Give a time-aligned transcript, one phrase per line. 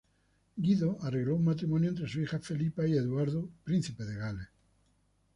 [0.57, 4.49] Guido arregló un matrimonio entre su hija Felipa y Eduardo, Príncipe de Gales.